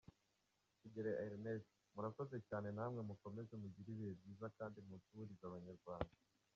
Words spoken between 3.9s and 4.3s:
ibihe